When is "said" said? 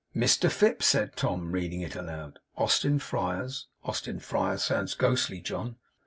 0.87-1.15